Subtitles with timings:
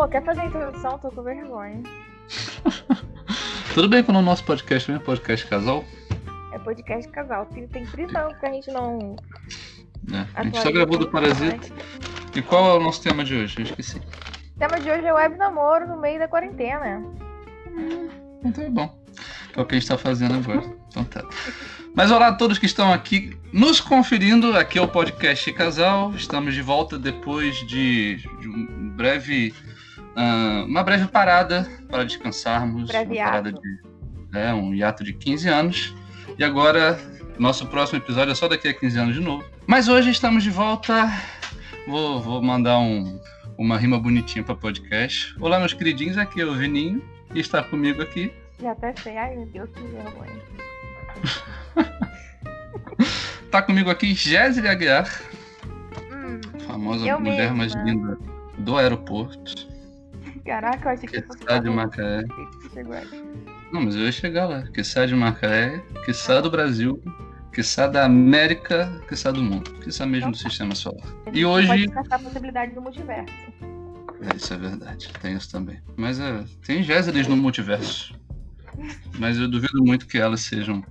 [0.00, 0.98] Amor, quer fazer a introdução?
[0.98, 1.82] Tô com vergonha.
[3.74, 5.84] Tudo bem quando o nosso podcast é podcast casal?
[6.54, 7.44] É podcast casal.
[7.44, 9.14] Tem, tem prisão porque a gente não.
[10.10, 11.68] É, a gente só gravou do Parasita.
[12.34, 13.58] E qual é o nosso tema de hoje?
[13.58, 13.98] Eu esqueci.
[13.98, 17.04] O tema de hoje é web namoro no meio da quarentena.
[17.66, 18.08] Hum,
[18.42, 18.98] então é bom.
[19.54, 20.64] É o que a gente tá fazendo agora.
[20.88, 21.22] Então tá.
[21.94, 24.56] Mas olá a todos que estão aqui nos conferindo.
[24.56, 26.14] Aqui é o podcast Casal.
[26.14, 29.52] Estamos de volta depois de, de um breve,
[30.16, 32.88] uh, uma breve parada para descansarmos.
[32.88, 33.80] Breve uma parada de,
[34.34, 35.94] é, um hiato de 15 anos.
[36.38, 36.98] E agora,
[37.38, 39.44] nosso próximo episódio é só daqui a 15 anos de novo.
[39.66, 41.10] Mas hoje estamos de volta.
[41.86, 43.20] Vou, vou mandar um,
[43.58, 45.34] uma rima bonitinha para podcast.
[45.40, 46.16] Olá, meus queridinhos.
[46.18, 47.02] Aqui é o Vininho.
[47.34, 48.32] E está comigo aqui.
[48.60, 49.16] Já até sei.
[49.16, 50.40] Ai, meu Deus, que vergonha.
[53.50, 55.08] tá comigo aqui Jéssica Aguiar,
[56.10, 57.56] hum, famosa mulher mesma.
[57.56, 58.18] mais linda
[58.58, 59.69] do aeroporto.
[60.44, 62.24] Caraca, eu achei que Que fosse de Macaé.
[63.72, 64.62] Não, mas eu ia chegar lá.
[64.62, 67.02] Que sai de Macaé, que sai do Brasil,
[67.52, 69.70] que sai da América, que sai do mundo.
[69.80, 71.06] Que sai mesmo do sistema solar.
[71.32, 71.68] E hoje.
[71.68, 73.32] Pode descartar a possibilidade do multiverso.
[74.22, 75.10] É, isso é verdade.
[75.20, 75.80] Tem isso também.
[75.96, 78.14] Mas é, tem Jéssica no multiverso.
[79.18, 80.84] Mas eu duvido muito que elas sejam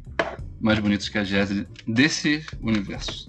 [0.60, 3.28] mais bonitas que a Jéssica desse universo.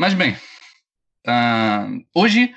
[0.00, 0.34] Mas bem,
[1.26, 2.54] ah, hoje,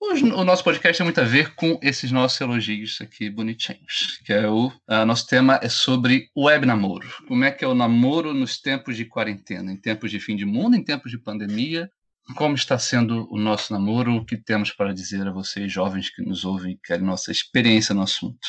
[0.00, 4.32] hoje o nosso podcast tem muito a ver com esses nossos elogios aqui bonitinhos, que
[4.32, 7.06] é o ah, nosso tema é sobre web namoro.
[7.28, 10.46] Como é que é o namoro nos tempos de quarentena, em tempos de fim de
[10.46, 11.90] mundo, em tempos de pandemia?
[12.34, 14.14] Como está sendo o nosso namoro?
[14.14, 17.94] O que temos para dizer a vocês, jovens que nos ouvem e querem nossa experiência
[17.94, 18.48] no assunto?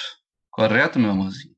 [0.49, 1.53] Correto, meu amorzinho?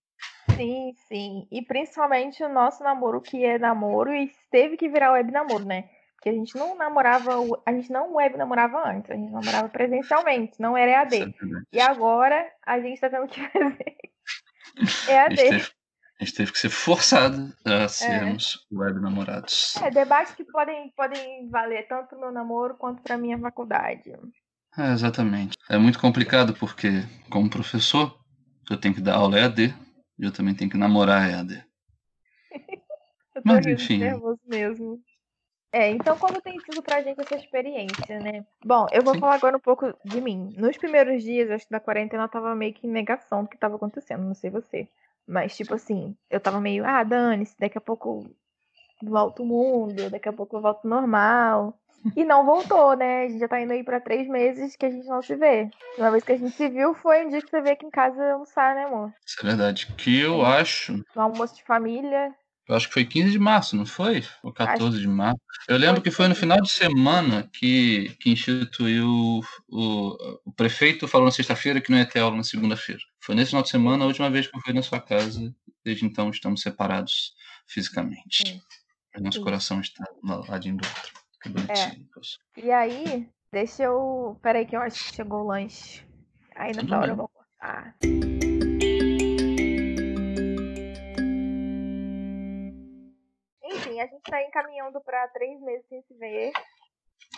[0.55, 1.47] Sim, sim.
[1.51, 5.87] E principalmente o nosso namoro, que é namoro e teve que virar web namoro, né?
[6.27, 7.31] Porque a gente não namorava,
[7.65, 11.35] a gente não web namorava antes, a gente namorava presencialmente, não era Isso é EAD.
[11.39, 11.65] verdade.
[11.71, 13.95] E agora a gente tá tendo que fazer
[15.07, 15.35] A EAD.
[15.37, 15.71] gente, teve,
[16.19, 19.77] a gente teve que ser forçado a sermos web namorados.
[19.77, 24.11] É, debates que podem, podem valer tanto pro meu namoro quanto pra minha faculdade.
[24.77, 25.57] É, exatamente.
[25.69, 26.89] É muito complicado porque,
[27.29, 28.19] como professor,
[28.69, 29.73] eu tenho que dar aula EAD
[30.19, 31.63] e eu também tenho que namorar EAD.
[33.35, 33.99] Eu tô Mas, enfim.
[33.99, 34.99] nervoso mesmo.
[35.77, 38.43] É, então como tem sido pra gente essa experiência, né?
[38.65, 39.19] Bom, eu vou Sim.
[39.19, 40.51] falar agora um pouco de mim.
[40.57, 43.59] Nos primeiros dias, acho que da quarentena, eu tava meio que em negação do que
[43.59, 44.87] tava acontecendo, não sei você.
[45.27, 48.25] Mas, tipo assim, eu tava meio, ah, dane-se, daqui a pouco
[49.03, 51.77] volta o mundo, daqui a pouco eu volto normal.
[52.15, 53.25] E não voltou, né?
[53.25, 55.69] A gente já tá indo aí pra três meses que a gente não se vê.
[55.95, 57.91] Uma vez que a gente se viu, foi um dia que você veio aqui em
[57.91, 59.13] casa almoçar, né, amor?
[59.23, 59.93] Isso é verdade.
[59.95, 61.03] Que eu acho.
[61.15, 62.33] No almoço de família.
[62.67, 64.23] Eu acho que foi 15 de março, não foi?
[64.43, 65.39] Ou 14 de março.
[65.69, 71.25] Eu lembro que foi no final de semana que, que instituiu o, o prefeito falou
[71.25, 73.01] na sexta-feira que não ia ter aula na segunda-feira.
[73.21, 75.55] Foi nesse final de semana a última vez que eu fui na sua casa.
[75.83, 77.33] Desde então estamos separados
[77.65, 78.61] fisicamente.
[79.15, 79.43] O nosso Sim.
[79.43, 81.13] coração está um ladinho do outro.
[81.41, 82.07] Que bonitinho.
[82.13, 82.37] poxa.
[82.57, 84.37] E aí, deixa eu.
[84.41, 86.03] Peraí, que eu acho que chegou o lanche.
[86.55, 87.09] Aí nessa hora bem.
[87.11, 87.95] eu vou cortar.
[93.87, 96.51] Enfim, a gente tá encaminhando pra três meses sem se ver.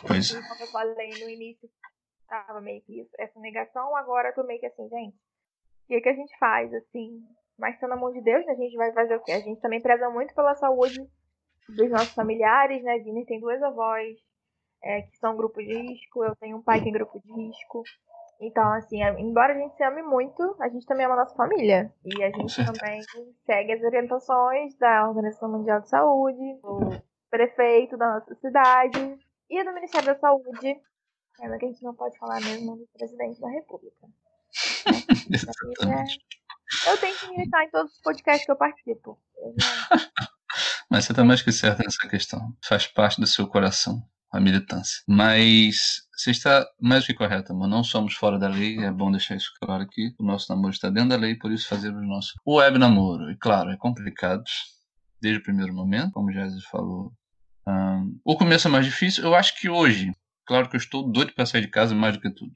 [0.06, 0.42] Pois E é.
[0.48, 1.70] como eu falei no início,
[2.28, 3.96] tava meio que isso, essa negação.
[3.96, 5.16] Agora eu tô meio que assim, gente.
[5.16, 7.24] O que, que a gente faz, assim?
[7.58, 8.54] Mas tá na mão de Deus, né?
[8.54, 9.32] A gente vai fazer o quê?
[9.34, 11.00] A gente também preza muito pela saúde
[11.68, 13.00] dos nossos familiares, né?
[13.00, 14.18] Vini tem duas avós
[14.82, 17.84] é, que são grupo de risco, eu tenho um pai que é grupo de risco.
[18.42, 21.36] Então, assim, é- embora a gente se ame muito, a gente também ama a nossa
[21.36, 21.94] família.
[22.06, 23.02] E a gente também
[23.46, 29.20] segue as orientações da Organização Mundial de Saúde, do prefeito da nossa cidade
[29.50, 30.80] e do Ministério da Saúde.
[31.38, 34.08] Pena que a gente não pode falar mesmo do presidente da República.
[35.32, 36.20] Exatamente.
[36.88, 39.20] Eu tenho que militar em todos os podcasts que eu participo.
[39.38, 39.54] Eu
[40.90, 42.54] Mas você está mais que certa nessa questão.
[42.64, 45.02] Faz parte do seu coração, a militância.
[45.08, 47.68] Mas você está mais do que correta, amor.
[47.68, 50.14] Não somos fora da lei, é bom deixar isso claro aqui.
[50.20, 53.32] O nosso namoro está dentro da lei, por isso fazemos o nosso web namoro.
[53.32, 54.44] E claro, é complicado
[55.22, 57.12] desde o primeiro momento, como já falou.
[57.68, 59.24] Ahn, o começo é mais difícil.
[59.24, 60.12] Eu acho que hoje,
[60.46, 62.54] claro que eu estou doido para sair de casa mais do que tudo,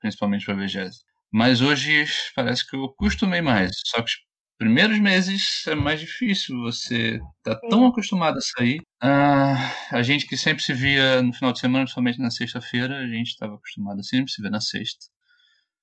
[0.00, 1.04] principalmente para ver Jéssica.
[1.32, 2.04] Mas hoje
[2.34, 3.72] parece que eu acostumei mais.
[3.86, 4.16] Só que os
[4.58, 6.60] primeiros meses é mais difícil.
[6.62, 8.80] Você tá tão acostumado a sair.
[9.00, 13.06] Ah, a gente que sempre se via no final de semana, principalmente na sexta-feira, a
[13.06, 15.06] gente estava acostumado a sempre se ver na sexta.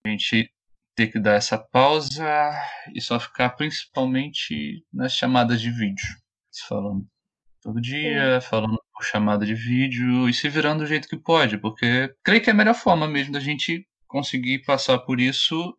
[0.05, 0.51] A gente
[0.95, 2.51] ter que dar essa pausa
[2.93, 6.05] e só ficar principalmente nas chamadas de vídeo.
[6.51, 7.07] Se falando
[7.61, 8.47] todo dia, Sim.
[8.47, 12.49] falando por chamada de vídeo e se virando do jeito que pode, porque creio que
[12.49, 15.75] é a melhor forma mesmo da gente conseguir passar por isso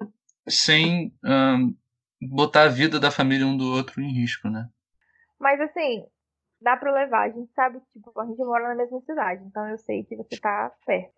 [0.48, 1.76] sem um,
[2.20, 4.68] botar a vida da família um do outro em risco, né?
[5.38, 6.04] Mas assim,
[6.64, 7.28] dá para levar.
[7.28, 10.16] A gente sabe que tipo, a gente mora na mesma cidade, então eu sei que
[10.16, 11.12] você tá perto.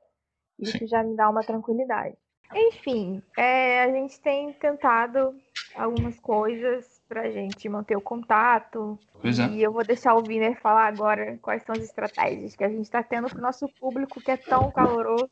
[0.59, 2.17] Isso já me dá uma tranquilidade.
[2.55, 5.35] Enfim, é, a gente tem tentado
[5.75, 8.99] algumas coisas pra gente manter o contato.
[9.21, 9.49] Pois é.
[9.49, 12.85] E eu vou deixar o Viner falar agora quais são as estratégias que a gente
[12.85, 15.31] está tendo pro nosso público que é tão caloroso,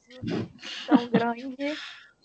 [0.87, 1.75] tão grande.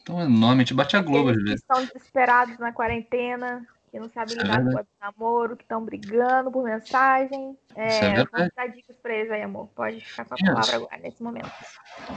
[0.06, 1.62] Tão enorme, te bate a Globo às vezes.
[1.62, 6.52] Estão desesperados na quarentena, que não sabem é lidar com o namoro, que estão brigando
[6.52, 7.58] por mensagem.
[7.76, 9.68] É, é vamos dar dicas pra eles aí, amor.
[9.76, 11.52] Pode ficar com a palavra agora, nesse momento.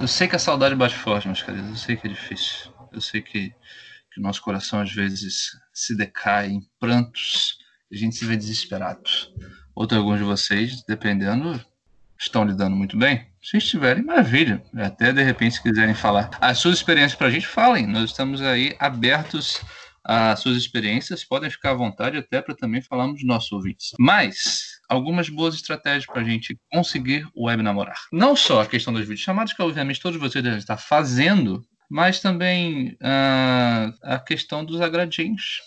[0.01, 1.71] Eu sei que a saudade bate forte, meus queridos.
[1.71, 2.73] Eu sei que é difícil.
[2.93, 3.51] Eu sei que,
[4.13, 7.59] que o nosso coração às vezes se decai em prantos.
[7.91, 9.03] A gente se vê desesperado.
[9.75, 11.61] Outro alguns de vocês, dependendo,
[12.19, 13.27] estão lidando muito bem.
[13.43, 14.63] Se estiverem, maravilha.
[14.77, 17.87] Até de repente, se quiserem falar as suas experiências para a gente, falem.
[17.87, 19.61] Nós estamos aí abertos
[20.05, 23.93] as suas experiências, podem ficar à vontade até para também falarmos dos nossos ouvintes.
[23.99, 28.01] Mas, algumas boas estratégias para a gente conseguir o web namorar.
[28.13, 32.97] Não só a questão das videochamadas, que obviamente todos vocês devem estar fazendo, mas também
[33.01, 35.61] uh, a questão dos agradinhos,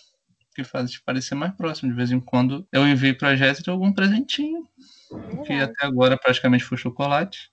[0.55, 1.91] que fazem parecer mais próximo.
[1.91, 4.67] De vez em quando eu envio para a Jéssica algum presentinho,
[5.45, 7.51] que até agora praticamente foi chocolate.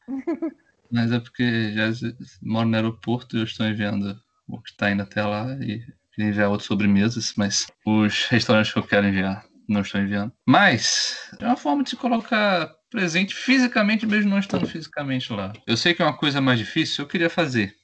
[0.91, 5.03] mas é porque Jéssica mora no aeroporto e eu estou enviando o que está indo
[5.03, 5.83] até lá e
[6.15, 10.33] Queria enviar outras sobremesas, mas os restaurantes que eu quero enviar não estão enviando.
[10.47, 15.53] Mas é uma forma de se colocar presente fisicamente, mesmo não estando fisicamente lá.
[15.67, 17.75] Eu sei que é uma coisa mais difícil, eu queria fazer,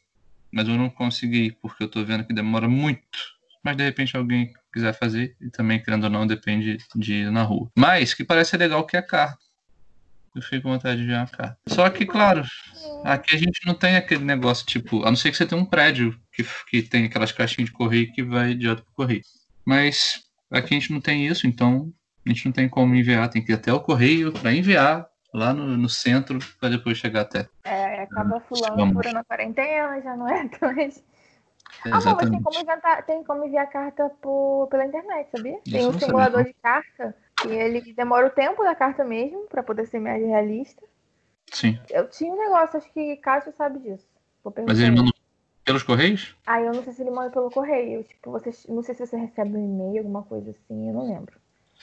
[0.52, 3.18] mas eu não consegui, porque eu tô vendo que demora muito.
[3.64, 7.42] Mas de repente alguém quiser fazer, e também, querendo ou não, depende de ir na
[7.42, 7.70] rua.
[7.76, 9.38] Mas que parece legal que é carta.
[10.34, 11.58] Eu fico com vontade de ver uma carta.
[11.66, 12.44] Só que, claro,
[13.02, 15.64] aqui a gente não tem aquele negócio, tipo, a não ser que você tenha um
[15.64, 19.22] prédio que, que tem aquelas caixinhas de correio que vai direto pro correio.
[19.64, 21.92] Mas aqui a gente não tem isso, então
[22.24, 25.52] a gente não tem como enviar, tem que ir até o correio para enviar lá
[25.52, 27.48] no, no centro para depois chegar até.
[27.64, 31.02] É, acaba fulano furando a quarentena, já não é mais.
[31.84, 35.60] É, ah, mas tem como, enviar, tem como enviar carta por, pela internet, sabia?
[35.64, 36.52] Tem um simulador sabia.
[36.52, 40.82] de carta que ele demora o tempo da carta mesmo para poder ser mais realista.
[41.52, 41.78] Sim.
[41.90, 44.06] Eu tinha um negócio, acho que Cássio sabe disso.
[44.66, 45.12] Mas ele manda
[45.68, 46.34] pelos correios?
[46.46, 48.02] Ah, eu não sei se ele manda pelo correio.
[48.02, 51.36] Tipo, você, não sei se você recebe um e-mail, alguma coisa assim, eu não lembro.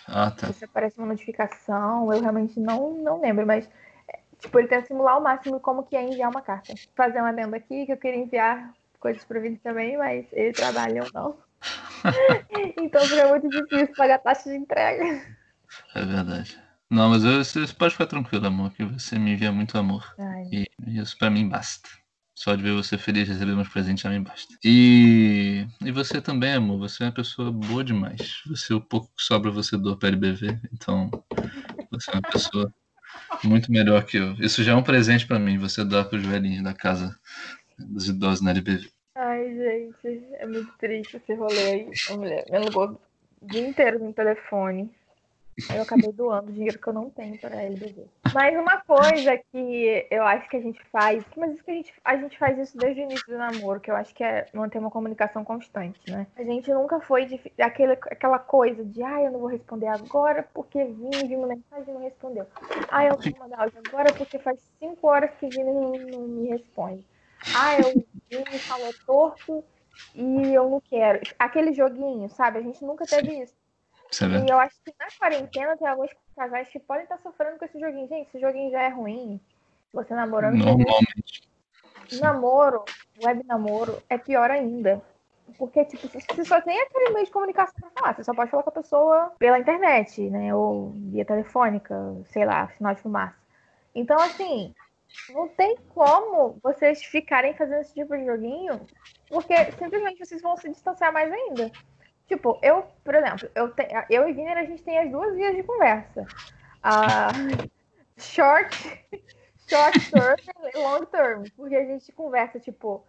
[0.08, 0.52] Ah, tá.
[0.52, 3.70] Se aparece uma notificação, eu realmente não, não lembro, mas
[4.08, 6.74] é, tipo, ele tenta simular ao máximo como que é enviar uma carta.
[6.96, 11.04] Fazer uma adendo aqui que eu queria enviar coisas para o também, mas ele trabalha
[11.04, 11.38] ou não.
[12.82, 15.22] então é muito difícil pagar taxa de entrega.
[15.94, 16.60] É verdade.
[16.90, 20.16] Não, mas eu, você pode ficar tranquilo, amor, que você me envia muito amor.
[20.18, 20.50] Ai.
[20.52, 20.68] E
[21.00, 21.88] isso para mim basta.
[22.36, 24.54] Só de ver você feliz receber meus presentes já me basta.
[24.64, 28.42] E, e você também, amor, você é uma pessoa boa demais.
[28.48, 30.60] Você, o pouco que sobra, você doa para LBV.
[30.74, 31.10] Então,
[31.90, 32.74] você é uma pessoa
[33.44, 34.34] muito melhor que eu.
[34.34, 37.18] Isso já é um presente para mim, você dá para os velhinhos da casa
[37.80, 38.90] dos idosos na LBV.
[39.16, 41.92] Ai, gente, é muito triste esse rolê aí.
[42.10, 43.00] Mulher me alugou
[43.42, 44.94] o dia inteiro no telefone.
[45.70, 48.08] Aí eu acabei doando dinheiro que eu não tenho para LBV.
[48.34, 51.94] Mas uma coisa que eu acho que a gente faz, mas isso que a gente,
[52.04, 54.80] a gente faz isso desde o início do namoro, que eu acho que é manter
[54.80, 56.28] uma comunicação constante, né?
[56.36, 60.48] A gente nunca foi de, aquele, aquela coisa de, ah, eu não vou responder agora
[60.54, 62.46] porque Vini viu uma mensagem e não respondeu.
[62.90, 66.28] Ah, eu não vou mandar áudio agora porque faz cinco horas que Vini não, não
[66.28, 67.06] me responde.
[67.56, 69.64] Ah, eu Vini falou torto
[70.14, 71.22] e eu não quero.
[71.40, 72.60] Aquele joguinho, sabe?
[72.60, 73.54] A gente nunca teve isso.
[74.48, 77.80] E eu acho que na quarentena tem alguns casais que podem estar sofrendo com esse
[77.80, 78.08] joguinho.
[78.08, 79.40] Gente, esse joguinho já é ruim.
[79.94, 80.58] Você namorando.
[80.58, 81.50] Normalmente.
[82.22, 82.86] Namoro,
[83.24, 85.02] web namoro, é pior ainda.
[85.58, 88.16] Porque, tipo, você só tem aquele meio de comunicação pra falar.
[88.16, 90.54] Você só pode falar com a pessoa pela internet, né?
[90.54, 91.96] Ou via telefônica,
[92.26, 93.36] sei lá, sinal de fumaça.
[93.94, 94.74] Então, assim,
[95.30, 98.86] não tem como vocês ficarem fazendo esse tipo de joguinho,
[99.30, 101.72] porque simplesmente vocês vão se distanciar mais ainda.
[102.28, 105.56] Tipo, eu, por exemplo, eu, te, eu e Viner, a gente tem as duas vias
[105.56, 106.26] de conversa.
[106.82, 107.30] A
[108.18, 108.76] short,
[109.70, 111.44] short term e long term.
[111.56, 113.06] Porque a gente conversa, tipo,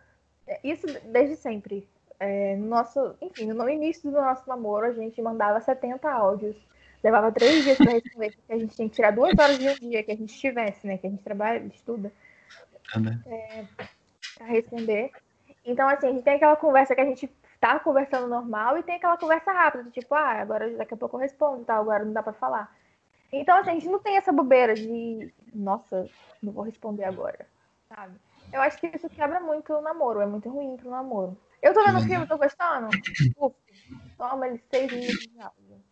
[0.62, 1.88] isso desde sempre.
[2.18, 6.56] É, no nosso, enfim, no início do nosso namoro, a gente mandava 70 áudios.
[7.02, 9.90] Levava três dias para responder, porque a gente tinha que tirar duas horas de um
[9.90, 10.98] dia que a gente tivesse, né?
[10.98, 12.12] Que a gente trabalha, estuda.
[12.94, 13.20] É, né?
[13.26, 13.64] é,
[14.36, 15.10] para responder.
[15.64, 17.30] Então, assim, a gente tem aquela conversa que a gente
[17.74, 21.20] tá conversando normal e tem aquela conversa rápida, tipo, ah, agora daqui a pouco eu
[21.20, 21.76] respondo, tá?
[21.76, 22.74] Agora não dá pra falar.
[23.32, 26.08] Então, assim, a gente não tem essa bobeira de, nossa,
[26.42, 27.46] não vou responder agora,
[27.88, 28.14] sabe?
[28.52, 31.36] Eu acho que isso quebra muito o namoro, é muito ruim pro namoro.
[31.60, 32.88] Eu tô vendo o filme, tô gostando?
[33.36, 33.56] Uf,
[34.16, 35.82] toma ele seis minutos de áudio.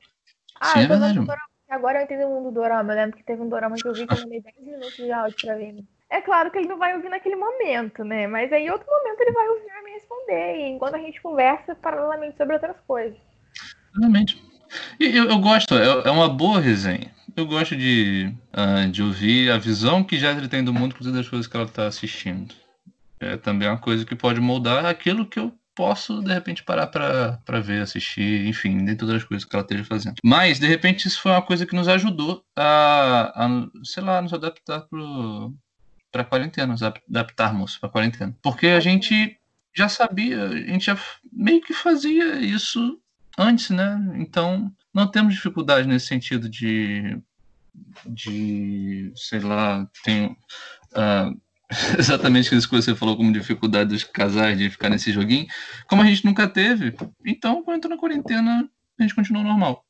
[0.61, 1.49] Ah, Sim, eu tô é vendo dorama.
[1.69, 2.93] Agora eu entendi o mundo do dorama.
[2.93, 5.11] Eu lembro que teve um dorama que eu vi que eu mandei 10 minutos de
[5.11, 5.85] áudio pra ele.
[6.15, 8.29] É claro que ele não vai ouvir naquele momento, né?
[8.29, 10.57] Mas aí, em outro momento, ele vai ouvir e me responder.
[10.59, 13.19] E enquanto a gente conversa paralelamente sobre outras coisas.
[13.99, 14.41] Realmente.
[15.01, 17.11] E eu, eu gosto, é, é, uma boa resenha.
[17.37, 21.29] Eu gosto de, uh, de ouvir a visão que Jéssica tem do mundo por das
[21.29, 22.55] coisas que ela está assistindo.
[23.19, 27.61] É também uma coisa que pode moldar aquilo que eu posso, de repente, parar para
[27.61, 30.15] ver, assistir, enfim, de todas as coisas que ela esteja fazendo.
[30.23, 33.49] Mas, de repente, isso foi uma coisa que nos ajudou a, a
[33.83, 34.83] sei lá, nos adaptar
[36.15, 38.37] para quarentena, nos adaptarmos para quarentena.
[38.41, 39.37] Porque a gente
[39.75, 40.97] já sabia, a gente já
[41.33, 43.01] meio que fazia isso
[43.37, 44.01] antes, né?
[44.15, 47.19] Então, não temos dificuldade nesse sentido de,
[48.07, 50.27] de sei lá, tem
[50.93, 51.37] uh,
[51.99, 55.49] exatamente isso que você falou como dificuldade dos casais de ficar nesse joguinho,
[55.89, 56.95] como a gente nunca teve,
[57.27, 59.85] então quando entrou na quarentena a gente continuou normal.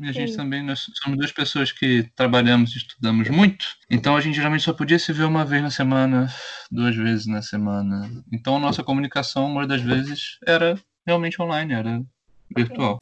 [0.00, 0.36] E a gente Sim.
[0.36, 4.72] também, nós somos duas pessoas que trabalhamos e estudamos muito, então a gente geralmente só
[4.72, 6.32] podia se ver uma vez na semana,
[6.70, 8.10] duas vezes na semana.
[8.32, 12.02] Então a nossa comunicação, uma das vezes, era realmente online, era
[12.56, 12.98] virtual.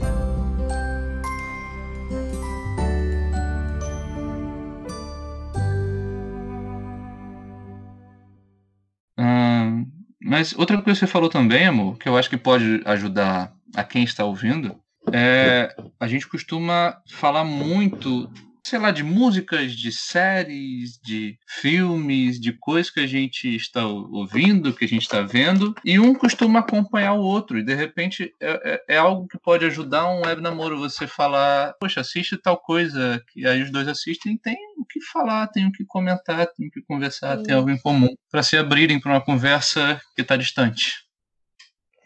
[10.23, 13.83] Mas outra coisa que você falou também, amor, que eu acho que pode ajudar a
[13.83, 14.79] quem está ouvindo,
[15.13, 18.31] é a gente costuma falar muito
[18.71, 24.73] sei lá, de músicas, de séries, de filmes, de coisas que a gente está ouvindo,
[24.73, 28.73] que a gente está vendo, e um costuma acompanhar o outro, e de repente é,
[28.73, 33.23] é, é, algo que pode ajudar um web namoro você falar, poxa, assiste tal coisa,
[33.33, 36.71] que aí os dois assistem, tem o que falar, tem o que comentar, tem o
[36.71, 37.43] que conversar, Sim.
[37.45, 40.93] tem algo em comum, para se abrirem para uma conversa que está distante.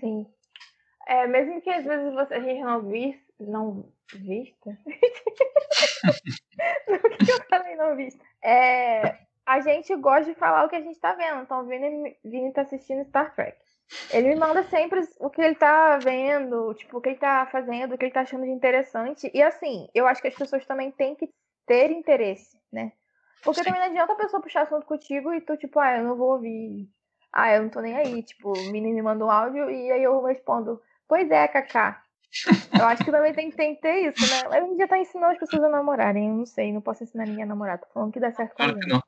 [0.00, 0.26] Sim.
[1.06, 4.78] É, mesmo que às vezes você, a gente não visse, não vista?
[6.88, 8.22] o que eu falei não vista?
[8.42, 11.42] É, a gente gosta de falar o que a gente tá vendo.
[11.42, 13.58] Então, o Vini, Vini tá assistindo Star Trek.
[14.10, 17.94] Ele me manda sempre o que ele tá vendo, tipo, o que ele tá fazendo,
[17.94, 19.30] o que ele tá achando de interessante.
[19.34, 21.28] E assim, eu acho que as pessoas também têm que
[21.66, 22.92] ter interesse, né?
[23.42, 23.66] Porque Sim.
[23.66, 26.32] também não adianta a pessoa puxar assunto contigo e tu, tipo, ah, eu não vou
[26.32, 26.88] ouvir.
[27.30, 28.22] Ah, eu não tô nem aí.
[28.22, 32.02] Tipo, o Vini me manda um áudio e aí eu respondo, pois é, Kaká.
[32.76, 34.56] Eu acho que também tem, tem que ter isso, né?
[34.56, 36.28] A gente já tá ensinando as pessoas a namorarem.
[36.28, 37.78] Eu não sei, não posso ensinar ninguém a namorar.
[37.78, 39.00] Tô falando que dá certo claro que não.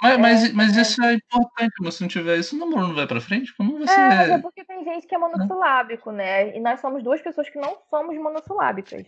[0.00, 0.82] Mas, mas, é, mas é.
[0.82, 3.54] isso é importante, se não tiver isso, o namoro não vai pra frente?
[3.56, 3.92] Como você.
[3.92, 6.56] É, mas é porque tem gente que é monossilábico, né?
[6.56, 9.04] E nós somos duas pessoas que não somos monossilábicas.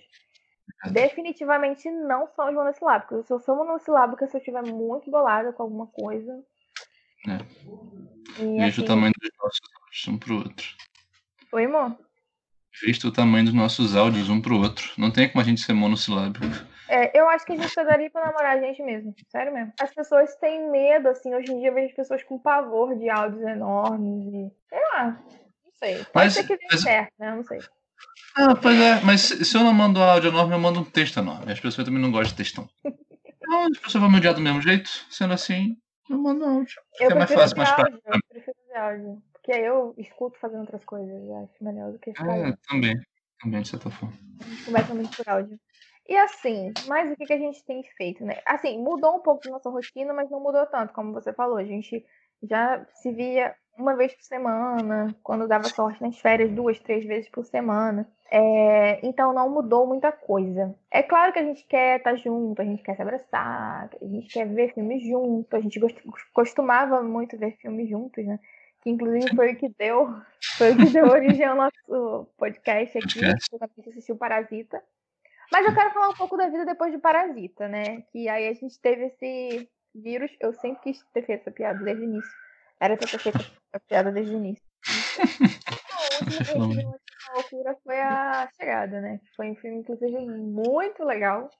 [0.90, 3.26] Definitivamente não somos monossilábicos.
[3.26, 6.32] Se eu sou monossilábica, se eu estiver muito bolada com alguma coisa.
[7.28, 7.38] É.
[8.38, 8.82] Veja assim...
[8.82, 10.66] o tamanho dos nossos olhos um pro outro.
[11.52, 11.96] Oi, amor?
[12.84, 14.90] Visto o tamanho dos nossos áudios um pro outro.
[14.96, 16.44] Não tem como a gente ser monossilábico.
[16.88, 19.14] É, eu acho que a gente pegaria pra namorar a gente mesmo.
[19.28, 19.72] Sério mesmo.
[19.80, 21.34] As pessoas têm medo, assim.
[21.34, 24.52] Hoje em dia eu vejo pessoas com pavor de áudios enormes e.
[24.68, 25.18] Sei lá.
[25.64, 25.96] Não sei.
[25.96, 26.82] Pode mas, ser que dê mas...
[26.82, 27.30] certo, né?
[27.30, 27.58] Eu não sei.
[28.36, 31.50] Ah, pois é, mas se eu não mando áudio enorme, eu mando um texto enorme.
[31.50, 32.68] As pessoas também não gostam de textão.
[33.48, 34.90] Então, as pessoas vão me odiar do mesmo jeito.
[35.08, 35.76] Sendo assim,
[36.08, 36.80] eu mando áudio.
[37.00, 38.02] Eu é mais fácil, mais prático.
[38.06, 39.22] Eu prefiro áudio.
[39.46, 42.36] Porque aí eu escuto fazendo outras coisas, acho melhor do que ficar.
[42.36, 43.00] É, também,
[43.40, 44.12] também, de certa forma.
[44.40, 45.56] A conversa muito por áudio.
[46.08, 48.40] E assim, mas o que, que a gente tem feito, né?
[48.44, 51.58] Assim, mudou um pouco da nossa rotina, mas não mudou tanto, como você falou.
[51.58, 52.04] A gente
[52.42, 57.30] já se via uma vez por semana, quando dava sorte nas férias, duas, três vezes
[57.30, 58.08] por semana.
[58.28, 60.74] É, então não mudou muita coisa.
[60.90, 64.26] É claro que a gente quer estar junto, a gente quer se abraçar, a gente
[64.26, 65.78] quer ver filmes junto, a gente
[66.32, 68.40] costumava muito ver filmes juntos, né?
[68.86, 70.22] Que inclusive foi o que deu,
[70.56, 74.80] foi o que deu origem ao nosso podcast aqui, gente assistiu Parasita.
[75.50, 78.02] Mas eu quero falar um pouco da vida depois de Parasita, né?
[78.12, 82.04] Que aí a gente teve esse vírus, eu sempre quis ter feito essa piada desde
[82.04, 82.30] o início.
[82.80, 83.38] Era pra ter feito
[83.72, 84.64] a piada desde o início.
[86.54, 89.20] a última loucura foi a chegada, né?
[89.34, 91.50] Foi um filme, inclusive, muito legal.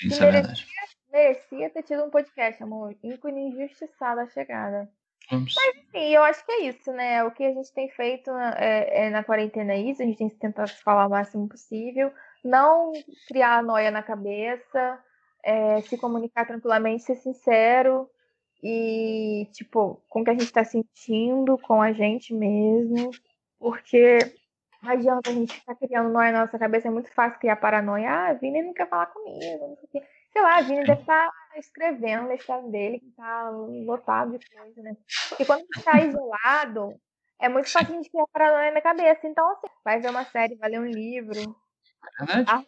[0.00, 0.66] Sim, que é merecia,
[1.12, 2.96] merecia ter tido um podcast, amor.
[3.02, 4.88] Ícone injustiçada a chegada.
[5.30, 5.54] Vamos.
[5.56, 7.24] Mas enfim, eu acho que é isso, né?
[7.24, 10.28] O que a gente tem feito é, é, na quarentena é isso, a gente tem
[10.28, 12.12] se falar o máximo possível,
[12.44, 12.92] não
[13.26, 14.98] criar noia na cabeça,
[15.42, 18.08] é, se comunicar tranquilamente, ser sincero
[18.62, 23.10] e, tipo, com o que a gente tá sentindo, com a gente mesmo,
[23.58, 24.18] porque
[24.82, 28.10] não adianta a gente ficar criando noia na nossa cabeça, é muito fácil criar paranoia.
[28.10, 30.02] Ah, a Vini não quer falar comigo, não sei o quê.
[30.34, 34.50] Sei lá, a Vini deve estar tá escrevendo na história dele, que tá lotado de
[34.50, 34.96] coisa, né?
[35.38, 37.00] E quando a gente tá isolado,
[37.40, 39.28] é muito fácil a gente criar paranoia na cabeça.
[39.28, 41.38] Então, assim, vai ver uma série, vai ler um livro.
[42.18, 42.64] Arranca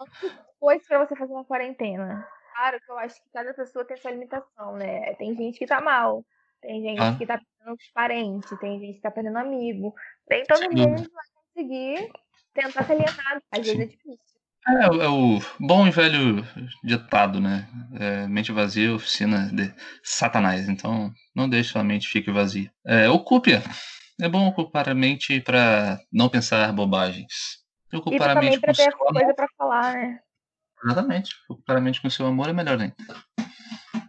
[0.61, 2.29] coisas pra você fazer uma quarentena.
[2.55, 5.15] Claro que eu acho que cada pessoa tem sua limitação, né?
[5.15, 6.25] Tem gente que tá mal,
[6.61, 7.17] tem gente ah.
[7.19, 9.93] que tá perdendo parente, tem gente que tá perdendo amigo.
[10.31, 12.13] Nem todo mundo vai conseguir
[12.55, 13.43] tentar se alienar.
[13.51, 14.36] Às vezes é difícil.
[14.69, 16.45] É, é, o bom e velho
[16.83, 17.69] ditado, né?
[18.01, 20.69] É, mente vazia, oficina de Satanás.
[20.69, 22.71] Então, não deixe sua mente fique vazia.
[22.85, 23.63] É, ocupe-a.
[24.21, 27.65] É bom ocupar a mente para não pensar bobagens.
[27.95, 30.19] Ocupar e a mente para ter coisa para falar, né?
[30.85, 31.35] Exatamente.
[31.49, 32.95] Ocupar a mente com seu amor é melhor ainda.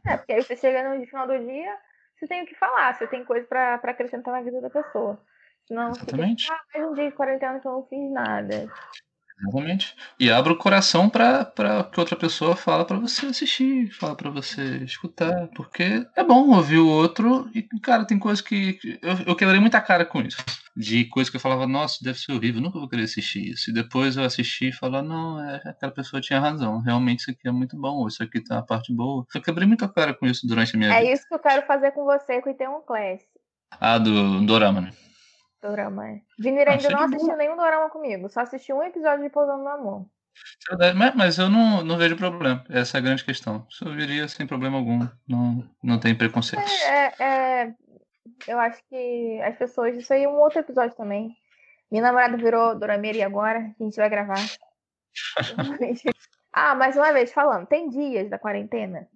[0.08, 1.78] É, porque aí você chega no final do dia,
[2.18, 5.22] você tem o que falar, você tem coisa para acrescentar na vida da pessoa.
[5.68, 6.44] Senão Exatamente.
[6.44, 8.72] Fica, ah, mais um dia de quarentena que eu não fiz nada.
[9.40, 9.96] Exatamente.
[10.20, 11.46] E abra o coração para
[11.92, 16.80] que outra pessoa fala para você assistir, fala para você escutar, porque é bom ouvir
[16.80, 20.44] o outro e, cara, tem coisas que eu, eu quebrei muita cara com isso.
[20.76, 23.70] De coisas que eu falava, nossa, deve ser horrível, nunca vou querer assistir isso.
[23.70, 27.48] E depois eu assisti e falava, não, é, aquela pessoa tinha razão, realmente isso aqui
[27.48, 29.26] é muito bom, isso aqui tem uma parte boa.
[29.34, 31.10] Eu quebrei muita cara com isso durante a minha é vida.
[31.10, 33.22] É isso que eu quero fazer com você com o um Class.
[33.80, 34.92] Ah, do Dorama, né?
[35.62, 36.22] Dorama, é.
[36.46, 40.06] Ainda não assistiu nenhum dorama comigo, só assistiu um episódio de Pousando no Amor.
[40.96, 42.64] Mas, mas eu não, não vejo problema.
[42.70, 43.66] Essa é a grande questão.
[43.84, 45.00] Eu viria sem problema algum.
[45.28, 46.62] Não, não tem preconceito.
[46.62, 47.76] É, é, é,
[48.48, 49.96] eu acho que as pessoas.
[49.96, 51.36] Isso aí é um outro episódio também.
[51.90, 54.36] Minha namorada virou Dorameira e agora a gente vai gravar.
[56.54, 59.08] ah, mais uma vez falando, tem dias da quarentena.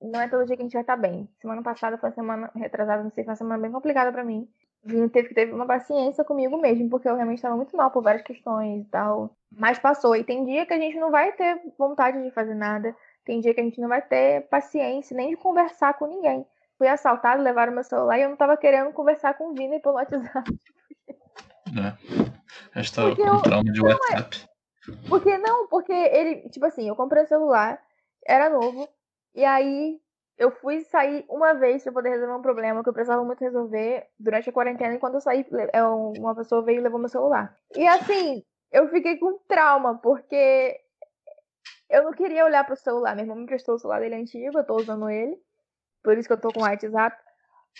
[0.00, 1.28] Não é todo dia que a gente vai estar bem.
[1.40, 4.48] Semana passada foi uma semana retrasada, não sei, foi uma semana bem complicada para mim.
[4.84, 8.22] Teve que ter uma paciência comigo mesmo, porque eu realmente estava muito mal por várias
[8.22, 9.36] questões e tal.
[9.50, 10.16] Mas passou.
[10.16, 12.94] E tem dia que a gente não vai ter vontade de fazer nada.
[13.24, 16.44] Tem dia que a gente não vai ter paciência nem de conversar com ninguém.
[16.76, 19.94] Fui assaltado, levaram meu celular e eu não estava querendo conversar com o Vini pelo
[19.94, 20.50] WhatsApp.
[22.74, 22.80] É.
[22.80, 23.88] Estava com eu, trauma de é.
[23.88, 24.44] WhatsApp.
[24.88, 25.08] É.
[25.08, 27.80] Porque não, porque ele, tipo assim, eu comprei o celular,
[28.26, 28.88] era novo,
[29.32, 30.01] e aí
[30.38, 34.06] eu fui sair uma vez para poder resolver um problema que eu precisava muito resolver
[34.18, 34.94] durante a quarentena.
[34.94, 37.56] E quando eu saí, é, uma pessoa veio e levou meu celular.
[37.76, 40.80] E assim, eu fiquei com trauma, porque
[41.90, 43.14] eu não queria olhar pro celular.
[43.14, 45.36] Meu irmão me emprestou o celular dele antigo, eu tô usando ele.
[46.02, 47.16] Por isso que eu tô com o WhatsApp.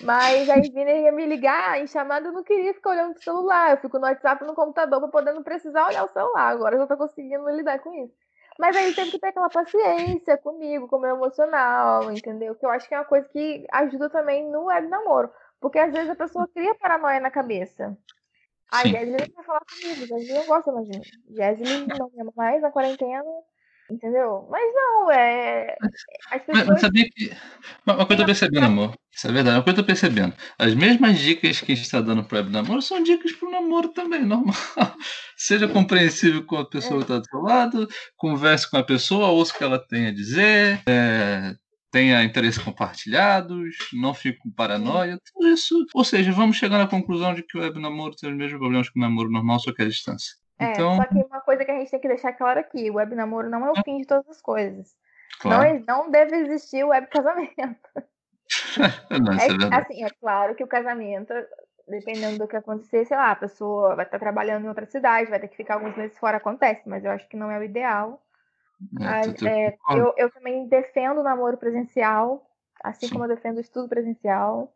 [0.01, 3.71] Mas aí Vini ia me ligar em chamada, eu não queria ficar olhando pro celular.
[3.73, 6.49] Eu fico no WhatsApp no computador pra poder não precisar olhar o celular.
[6.49, 8.15] Agora eu já tô conseguindo lidar com isso.
[8.63, 12.55] Mas aí teve que ter aquela paciência comigo, com o meu emocional, entendeu?
[12.55, 15.33] Que eu acho que é uma coisa que ajuda também no web namoro.
[15.61, 17.99] Porque às vezes a pessoa cria paranoia na cabeça.
[18.71, 21.87] A Jéssica não quer falar comigo, Jéssica não gosta mais de mim.
[21.99, 23.25] Não me ama mais na quarentena.
[23.93, 24.49] Entendeu?
[24.51, 25.77] Mas não, é.
[26.31, 26.67] As pessoas...
[26.67, 27.31] Mas, sabia que.
[27.87, 28.95] Uma, coisa eu tô percebendo, amor.
[29.15, 30.35] Isso é verdade, uma coisa eu tô percebendo.
[30.59, 33.89] As mesmas dicas que a gente está dando pro web namoro são dicas pro namoro
[33.89, 34.57] também, normal.
[35.37, 39.53] Seja compreensível com a pessoa que está do seu lado, converse com a pessoa, ouça
[39.55, 41.55] o que ela tem a dizer, é,
[41.91, 45.85] tenha interesses compartilhados, não fique com paranoia, tudo isso.
[45.95, 48.89] Ou seja, vamos chegar na conclusão de que o web namoro tem os mesmos problemas
[48.89, 50.42] que o namoro normal, só que a distância.
[50.63, 50.97] É, então...
[50.97, 53.49] só que uma coisa que a gente tem que deixar claro aqui, o web namoro
[53.49, 54.95] não é o fim de todas as coisas.
[55.41, 55.83] Claro.
[55.87, 57.89] Não, não deve existir o web casamento.
[59.11, 61.33] não, é, é assim, é claro que o casamento,
[61.89, 65.41] dependendo do que acontecer, sei lá, a pessoa vai estar trabalhando em outra cidade, vai
[65.41, 68.23] ter que ficar alguns meses fora, acontece, mas eu acho que não é o ideal.
[69.01, 72.45] É, mas, é, eu, eu também defendo o namoro presencial,
[72.83, 73.13] assim Sim.
[73.13, 74.73] como eu defendo o estudo presencial.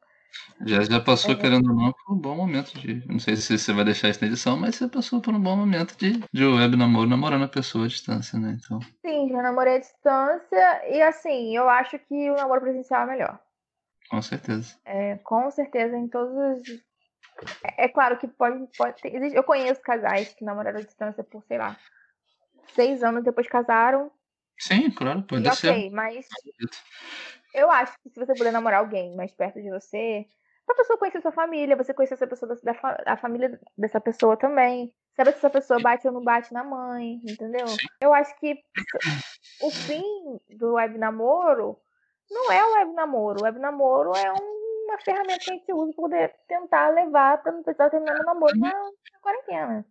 [0.64, 1.34] Já, já passou, é.
[1.34, 3.06] querendo ou não, por um bom momento de.
[3.06, 5.56] Não sei se você vai deixar isso na edição, mas você passou por um bom
[5.56, 8.58] momento de, de web namoro, namorando a pessoa à distância, né?
[8.58, 8.80] Então...
[9.04, 13.38] Sim, já namorei à distância e assim, eu acho que o namoro presencial é melhor.
[14.08, 14.76] Com certeza.
[14.84, 16.68] É, com certeza, em todos os.
[17.62, 18.66] É, é claro que pode.
[18.78, 19.12] pode ter...
[19.34, 21.76] Eu conheço casais que namoraram à distância por, sei lá,
[22.74, 24.10] seis anos depois casaram.
[24.58, 25.68] Sim, claro, pode ser.
[25.68, 26.26] Ok, mas
[27.54, 30.26] eu acho que se você puder namorar alguém mais perto de você,
[30.68, 34.37] a pessoa conhecer sua família, você conhecer essa pessoa da, da a família dessa pessoa
[34.37, 34.92] também.
[35.14, 37.64] Sabe se essa pessoa bate ou não bate na mãe, entendeu?
[38.00, 38.54] Eu acho que
[39.62, 40.02] o fim
[40.50, 41.80] do web namoro
[42.30, 43.40] não é o web namoro.
[43.40, 47.52] O web namoro é uma ferramenta que a gente usa para poder tentar levar para
[47.52, 49.87] não precisar terminar o namoro na, na quarentena.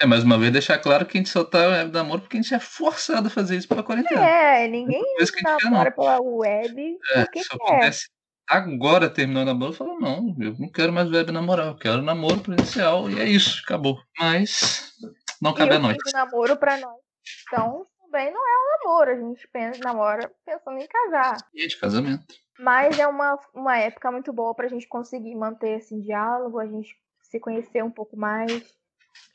[0.00, 2.40] É, mais uma vez, deixar claro que a gente só tá web namoro porque a
[2.40, 4.24] gente é forçado a fazer isso pela quarentena.
[4.24, 5.02] É, ninguém
[5.62, 8.08] namora pela web é, se, eu pudesse,
[8.48, 12.40] agora terminou o namoro, falou, não, eu não quero mais web namorar, eu quero namoro
[12.40, 14.00] presencial, e é isso, acabou.
[14.18, 14.92] Mas
[15.42, 15.96] não cabe e a nós.
[16.12, 16.96] Namoro pra nós.
[17.48, 21.36] Então, também não é um namoro, a gente pensa, namora pensando em casar.
[21.52, 22.24] E de casamento.
[22.58, 26.96] Mas é uma, uma época muito boa pra gente conseguir manter esse diálogo, a gente
[27.22, 28.64] se conhecer um pouco mais,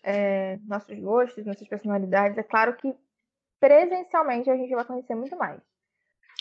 [0.03, 2.37] é, nossos gostos, nossas personalidades.
[2.37, 2.93] É claro que
[3.59, 5.61] presencialmente a gente vai conhecer muito mais.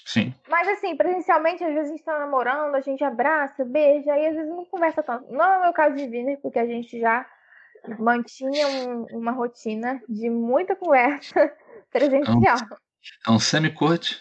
[0.04, 0.34] Sim.
[0.48, 4.34] Mas assim, presencialmente, às vezes a gente tá namorando, a gente abraça, beija, e às
[4.34, 5.32] vezes não conversa tanto.
[5.32, 7.24] Não é o meu caso de Viner, porque a gente já
[7.98, 11.52] mantinha um, uma rotina de muita conversa
[11.90, 12.58] presencial.
[12.58, 14.20] É um, é um semi-corte?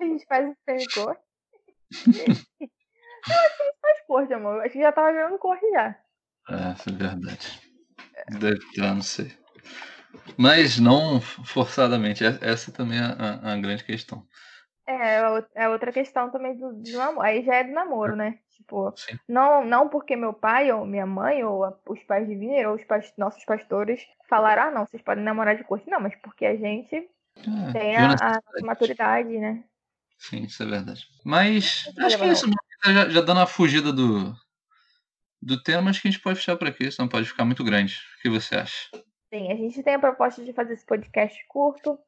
[0.00, 1.22] A gente faz um semi-corte.
[3.28, 4.60] Eu acho que a gente faz corte, amor.
[4.62, 5.94] Acho que já tava virando corte já.
[6.48, 7.69] É, é verdade.
[8.28, 9.32] Deve estar, não sei.
[10.36, 12.24] Mas não forçadamente.
[12.24, 14.26] Essa também é a, a grande questão.
[14.86, 15.20] É,
[15.54, 17.22] é outra questão também do, do namoro.
[17.22, 18.38] Aí já é do namoro, né?
[18.56, 18.92] Tipo,
[19.28, 22.76] não, não porque meu pai ou minha mãe ou a, os pais de Viner ou
[22.76, 25.88] os pais, nossos pastores falaram, ah, não, vocês podem namorar de curso.
[25.88, 29.64] Não, mas porque a gente é, tem a, a, maturidade, né?
[30.18, 31.06] Sim, isso é verdade.
[31.24, 32.46] Mas acho que é isso.
[32.84, 34.34] Já, já dando a fugida do,
[35.42, 37.96] do tema, acho que a gente pode fechar por aqui, senão pode ficar muito grande.
[38.18, 38.88] O que você acha?
[39.32, 41.98] Sim, a gente tem a proposta de fazer esse podcast curto.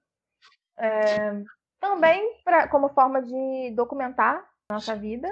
[0.78, 1.42] É,
[1.80, 5.28] também pra, como forma de documentar a nossa vida.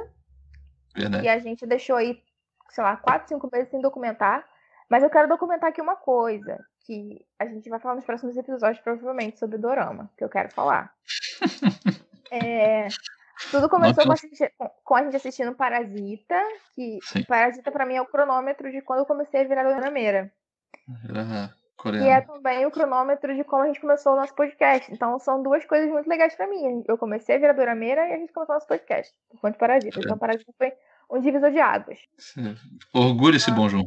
[0.95, 1.25] Verdade.
[1.25, 2.23] E a gente deixou aí,
[2.71, 4.49] sei lá, quatro, cinco meses sem documentar.
[4.89, 8.83] Mas eu quero documentar aqui uma coisa, que a gente vai falar nos próximos episódios,
[8.83, 10.93] provavelmente, sobre o Dorama, que eu quero falar.
[12.33, 12.89] é,
[13.51, 14.53] tudo começou com a, gente,
[14.85, 16.41] com a, gente, assistindo Parasita,
[16.75, 17.25] que Sim.
[17.25, 20.33] Parasita para mim é o cronômetro de quando eu comecei a virar dorameira.
[21.77, 22.07] Coreano.
[22.07, 24.93] E é também o cronômetro de como a gente começou o nosso podcast.
[24.93, 26.85] Então são duas coisas muito legais para mim.
[26.87, 29.59] Eu comecei a virar dorameira e a gente começou o nosso podcast, por conta de
[29.59, 30.01] Parasita.
[30.01, 30.73] Então Parasita foi
[31.11, 31.99] um divisor de águas.
[32.95, 33.55] Orgulhe-se, ah.
[33.55, 33.85] Bom João.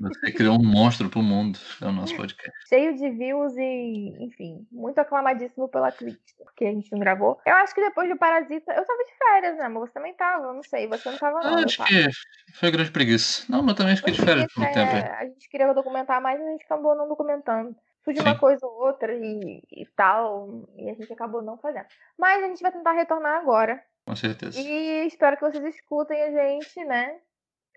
[0.00, 2.50] Você criou um monstro pro mundo, é o nosso podcast.
[2.68, 7.40] Cheio de views e, enfim, muito aclamadíssimo pela crítica, porque a gente não gravou.
[7.46, 10.52] Eu acho que depois do Parasita, eu tava de férias, né, mas você também tava,
[10.52, 11.58] não sei, você não tava não.
[11.58, 12.08] Ah, acho que
[12.54, 13.44] foi grande preguiça.
[13.48, 14.92] Não, mas também fiquei de férias por um é, tempo.
[14.92, 15.02] Aí.
[15.02, 17.74] A gente queria documentar mais, mas a gente acabou não documentando.
[18.04, 21.86] Surgiu uma coisa ou outra e, e tal, e a gente acabou não fazendo.
[22.18, 24.58] Mas a gente vai tentar retornar agora com certeza.
[24.58, 27.20] E espero que vocês escutem a gente, né?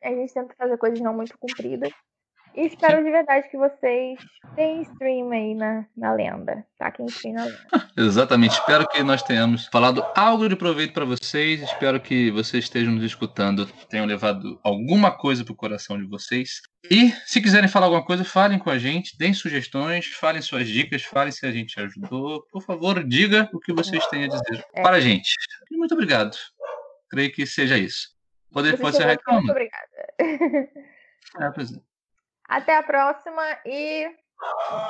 [0.02, 1.92] A gente tenta fazer coisas não muito compridas.
[2.54, 3.04] E espero Sim.
[3.06, 4.20] de verdade que vocês
[4.56, 6.92] tenham stream aí na, na lenda, tá?
[6.92, 7.68] Quem stream na lenda.
[7.98, 8.54] Exatamente.
[8.56, 11.62] Espero que nós tenhamos falado algo de proveito para vocês.
[11.62, 16.62] Espero que vocês estejam nos escutando, tenham levado alguma coisa pro coração de vocês.
[16.90, 21.04] E se quiserem falar alguma coisa, falem com a gente, deem sugestões, falem suas dicas,
[21.04, 22.46] falem se a gente ajudou.
[22.52, 24.82] Por favor, diga o que vocês têm a dizer é.
[24.82, 25.36] para a gente.
[25.72, 26.36] E muito obrigado.
[27.10, 28.10] Creio que seja isso.
[28.52, 29.40] Poder, pode ser reclama.
[29.40, 29.88] Muito obrigada.
[31.40, 31.91] É, é.
[32.52, 34.14] Até a próxima e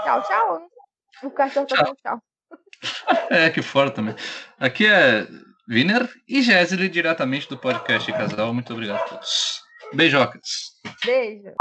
[0.04, 0.67] tchau, tchau.
[1.21, 2.19] O cachorro tá dando tchau.
[3.30, 4.15] É, que fora também.
[4.60, 5.28] Aqui é
[5.69, 8.52] Wiener e Jéssica, diretamente do podcast Casal.
[8.52, 9.62] Muito obrigado a todos.
[9.93, 10.71] Beijocas.
[11.06, 11.54] Beijo.